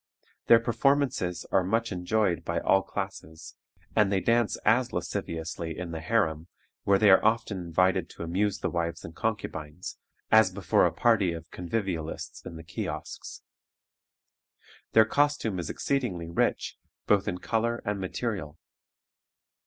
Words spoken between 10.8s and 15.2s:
a party of convivialists in the kiosks. Their